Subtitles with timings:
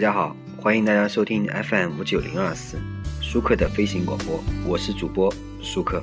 [0.00, 2.78] 大家好，欢迎大家收听 FM 五九零二四
[3.20, 5.30] 舒克的飞行广播，我是主播
[5.60, 6.02] 舒克。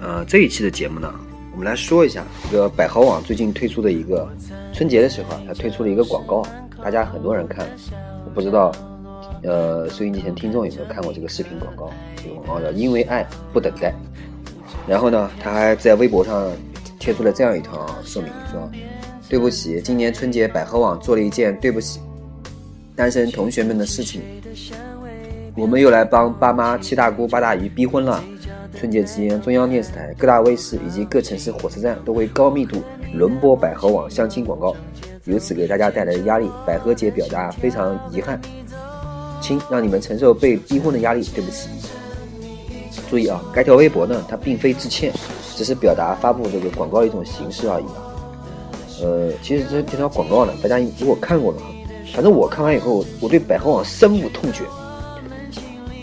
[0.00, 1.12] 呃，这一期的节目呢，
[1.50, 4.32] 我们来说一下这个百合网最近推出的一个
[4.72, 6.46] 春节的时候啊，它推出了一个广告，
[6.80, 7.68] 大家很多人看，
[8.24, 8.72] 我不知道，
[9.42, 11.90] 呃，收音机前听众有没有看过这个视频广告？
[12.22, 13.92] 这个广告叫“因为爱不等待”。
[14.86, 16.48] 然后呢，他还在微博上
[17.00, 18.70] 贴出了这样一条说明，说。
[19.28, 22.00] 对不起，今年春节百合网做了一件对不起
[22.96, 24.22] 单身同学们的事情，
[25.54, 28.24] 我们又来帮爸妈、七大姑八大姨逼婚了。
[28.74, 34.74] 春节期间，中央电视台、各大卫视以及各城市火车站都会高密度轮播百合网相亲广告，
[35.24, 38.40] 由此给大家带来的压力，百合姐表达非常遗憾，
[39.42, 41.68] 亲，让你们承受被逼婚的压力，对不起。
[43.10, 45.12] 注意啊，该条微博呢，它并非致歉，
[45.54, 48.07] 只是表达发布这个广告的一种形式而已啊。
[49.02, 51.66] 呃，其实这这条广告呢，大家如果看过的话，
[52.12, 54.64] 反正我看完以后，我对百合网深恶痛绝。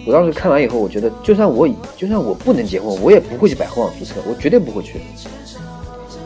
[0.08, 5.00] 我当时看完以后，我觉得就算我就算我不能结婚，我也不会去百合网注册，我绝对不会去。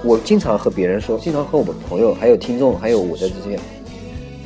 [0.03, 3.55] 我经常和别人说，经常和我们朋友、还有听众、还有我的这些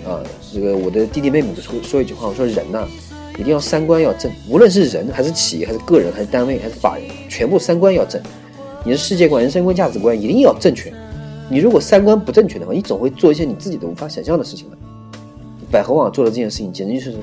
[0.07, 0.21] 啊，
[0.53, 2.87] 这个我的弟弟妹妹说说一句话，我说人呐，
[3.37, 8.21] 一定要三观要正，无论是人还是企业还是个人还是单位还是法人，全部三观要正，
[8.85, 10.93] 你的世界观、人生观、价值观一定要正确。
[11.49, 14.77] 你如果三观不正确的话，你总会做一些你自己都无法想象的事情的。
[15.69, 17.17] 百合网做的这件事情，简直就是，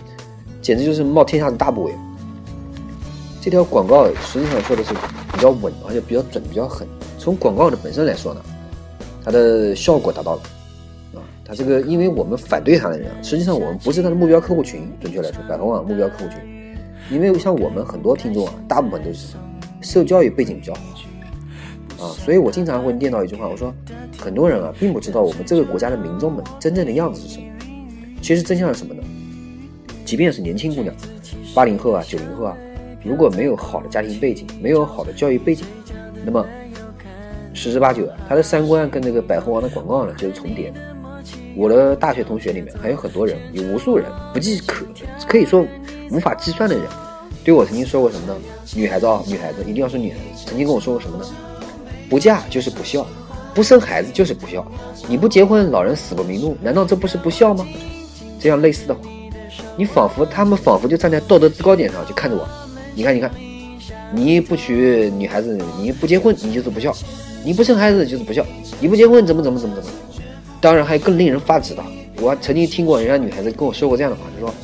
[0.60, 1.92] 简直就是冒天下的大不韪。
[3.41, 4.92] 这条广告实际上说的是
[5.32, 6.86] 比较稳，而且比较准，比较狠。
[7.18, 8.41] 从广告的本身来说呢，
[9.24, 10.42] 它的效果达到了。
[11.14, 14.91] 啊，它这个，因为我们反对它的人，实际上我们不是它的目标客户群。
[15.00, 16.76] 准确来说，百合网目标客户群，
[17.10, 19.36] 因为像我们很多听众啊，大部分都是
[19.80, 20.80] 受教育背景比较好。
[22.00, 23.72] 啊，所以我经常会念叨一句话，我说，
[24.18, 27.44] 很多人啊，并不知道我们这个国家的民众们真正的样子是什么。
[28.22, 29.02] 其实真相是什么呢？
[30.04, 30.94] 即便是年轻姑娘，
[31.54, 32.56] 八零后啊、九零后啊，
[33.04, 35.66] 如果没有好的家庭背景，没有好的教育背景，
[36.25, 36.44] 那么
[37.52, 40.80] 十之八九啊，他的三观跟那个百合网的广告呢就是重叠的。
[41.56, 44.86] 我的大学同学里面还有很多人，有无数人不计可，
[45.28, 45.66] 可以说
[46.10, 46.84] 无法计算的人，
[47.44, 48.36] 对我曾经说过什么呢？
[48.75, 51.25] 女孩子啊，女孩子一定要是女孩子，曾经跟我说过什么呢？
[52.10, 53.06] 不嫁就是不孝，
[53.54, 54.66] 不生孩子就是不孝。
[55.09, 57.66] 你不结婚，老人死不瞑目，难道这不是不孝吗？
[58.41, 59.00] 这样类似的话，
[59.76, 62.47] 你仿佛他们仿佛就站在道德制高点上去看着我。
[62.94, 63.31] 你看，你看，
[64.12, 66.91] 你不娶女孩子，你不结婚，你就是不孝；
[67.44, 68.43] 你不生孩子就是不孝；
[68.81, 69.91] 你不结婚怎么怎么怎么怎么。
[70.60, 71.82] 当然还有更令人发指的，
[72.20, 74.54] 我曾经听过人家女孩子跟我说过这样的话，她说，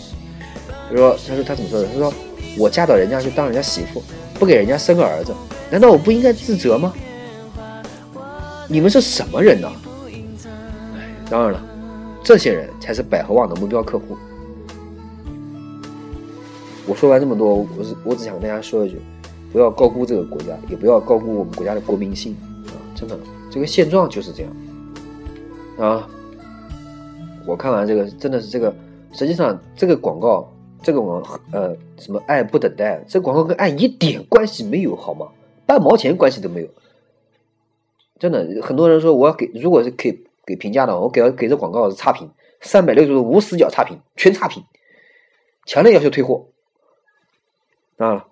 [0.91, 1.87] 她说，她说她怎么说的？
[1.89, 2.12] 她说
[2.59, 4.03] 我嫁到人家去当人家媳妇，
[4.35, 5.33] 不给人家生个儿子，
[5.71, 6.93] 难道我不应该自责吗？
[8.69, 9.71] 你们是什么人呢？
[10.97, 11.62] 哎，当然了，
[12.22, 14.16] 这些人才是百合网的目标客户。
[16.87, 19.00] 我说完这么多，我是我只想跟大家说一句：
[19.53, 22.75] 不要高估这个国家，也不要高估我们国家的国民性啊！
[22.94, 23.19] 真的，
[23.50, 24.53] 这个现状就是这样
[25.78, 26.09] 啊！
[27.47, 28.75] 我看完这个，真的是这个，
[29.12, 31.22] 实际上这个广告，这个广
[31.53, 35.26] 呃什么爱不等待，这广告跟爱一点关系没有，好吗？
[35.66, 36.69] 半毛钱关系都没有。
[38.19, 44.62] 真的，很多人说我要给，如果是给给评价的话，我给给这广告是差评，三百六十度无死角差评，全差评，
[45.66, 46.47] 强烈要求退货。
[47.97, 48.26] 当然了，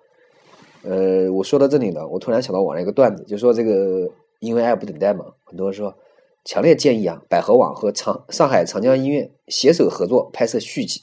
[0.83, 4.09] 呃，我说到这里呢，我突然想到网上一个段子，就说这个
[4.39, 5.95] 因为爱不等待嘛，很多人说
[6.43, 11.01] 强烈建议啊，百合网和长上海长江医院携手合作拍摄续集。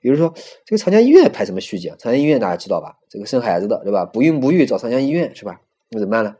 [0.00, 1.96] 比如说这个长江医院拍什么续集啊？
[1.98, 2.98] 长江医院大家知道吧？
[3.08, 4.04] 这个生孩子的对吧？
[4.04, 5.60] 不孕不育找长江医院是吧？
[5.90, 6.36] 那怎么办呢？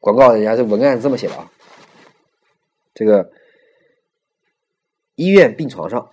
[0.00, 1.50] 广告人家这文案是这么写的啊，
[2.94, 3.30] 这个
[5.16, 6.10] 医院病床上，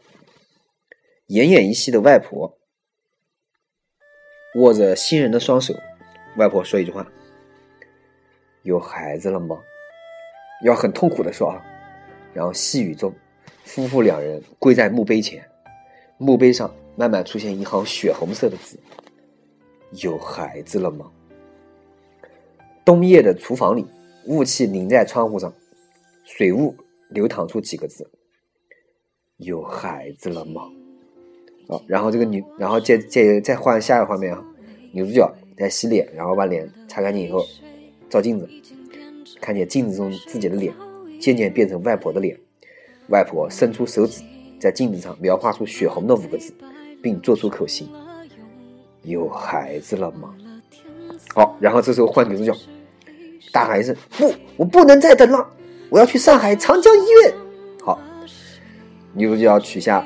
[1.27, 2.57] 奄奄一息的外婆
[4.55, 5.73] 握着新人的双手，
[6.37, 7.05] 外婆说一句话
[8.63, 9.61] ：“有孩子了吗？”
[10.63, 11.63] 要很痛苦的说啊，
[12.33, 13.13] 然后细雨中，
[13.65, 15.47] 夫妇两人跪在墓碑前，
[16.17, 18.79] 墓碑上慢慢出现一行血红色的字
[20.01, 21.11] ：“有孩子了吗？”
[22.85, 23.83] 冬夜的厨房里，
[24.27, 25.51] 雾气凝在窗户上，
[26.23, 26.75] 水雾
[27.09, 28.07] 流淌出几个字
[29.37, 30.69] ：“有孩子了吗？”
[31.67, 34.45] 好，然后这个女，然后再再再换下一个画面啊，
[34.91, 35.27] 女主角
[35.57, 37.43] 在洗脸，然后把脸擦干净以后，
[38.07, 38.47] 照镜子，
[39.41, 40.71] 看见镜子中自己的脸
[41.19, 42.39] 渐渐变成外婆的脸，
[43.09, 44.21] 外婆伸出手指
[44.59, 46.53] 在镜子上描画出血红的五个字，
[47.01, 47.89] 并做出口型
[49.01, 50.35] ：“有孩子了吗？”
[51.33, 52.55] 好，然后这时候换女主角。
[53.55, 55.49] 大喊一声：“不，我不能再等了，
[55.89, 57.33] 我要去上海长江医院。”
[57.81, 57.97] 好，
[59.13, 60.05] 女主角取下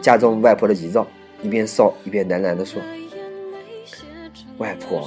[0.00, 1.06] 家中外婆的遗照，
[1.42, 2.80] 一边烧一边喃喃地说
[4.56, 5.06] ：“外婆，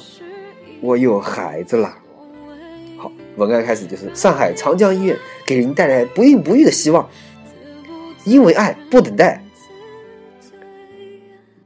[0.79, 1.91] 我有孩子了。”
[3.00, 7.09] 好，文案开始就是上海长江医院给您带来不孕不育的希望，
[8.25, 9.41] 因为爱不等待。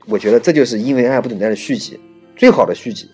[0.06, 2.00] 我觉得这就是因为爱不等待的续集，
[2.38, 3.12] 最好的续集。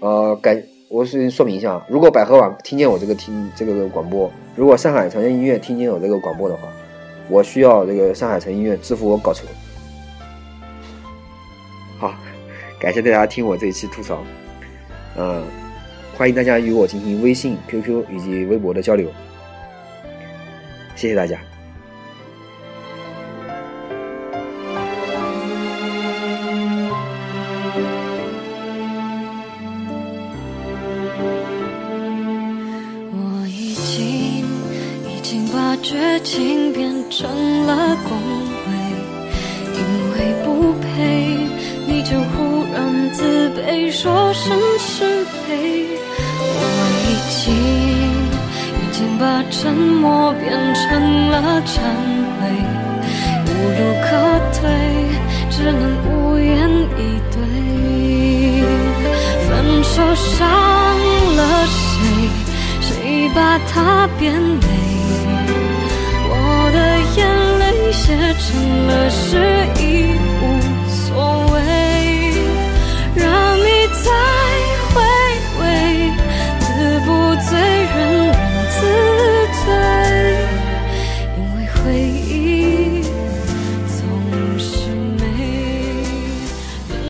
[0.00, 6.62] 呃，感我先说明一下，如果百合网听见我这个听这个广播，如果上海长江音乐听见我这个广播的话，
[7.28, 9.44] 我需要这个上海城音乐支付我稿酬。
[11.98, 12.14] 好，
[12.80, 14.24] 感谢大家听我这一期吐槽，
[15.18, 15.44] 嗯，
[16.16, 19.10] 欢迎大家与我进行微信、QQ 以及微博的交流，
[20.96, 21.38] 谢谢大家。
[35.82, 37.28] 绝情变成
[37.66, 38.18] 了恭
[38.66, 38.70] 维，
[39.74, 39.80] 因
[40.12, 41.38] 为不配，
[41.86, 45.86] 你就忽然自卑，说声是非。
[46.40, 46.60] 我
[47.04, 47.38] 已经
[48.74, 51.80] 已经把沉默变成了忏
[52.38, 52.40] 悔，
[53.46, 53.48] 无
[53.78, 54.08] 路可
[54.58, 54.62] 退，
[55.50, 57.00] 只能无言以
[57.30, 57.36] 对。
[59.48, 59.48] 分
[59.84, 60.36] 手伤
[61.36, 61.96] 了谁？
[62.80, 64.87] 谁把它变美？
[68.08, 69.36] 写成了诗
[69.82, 70.27] 意。